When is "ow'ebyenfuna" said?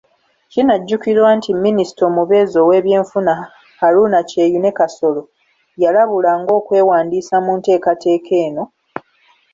2.63-3.33